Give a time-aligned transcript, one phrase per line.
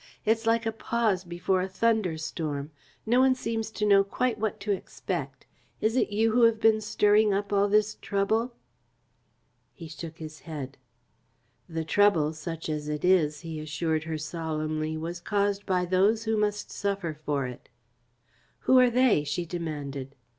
[0.25, 2.71] It's like a pause before a thunder storm.
[3.05, 5.45] No one seems to know quite what to expect.
[5.79, 8.55] Is it you who have been stirring up all this trouble?"
[9.75, 10.79] He shook his head.
[11.69, 16.35] "The trouble, such as it is," he assured her solemnly, "was caused by those who
[16.35, 17.69] must suffer for it."
[18.61, 20.15] "Who are they?" she demanded.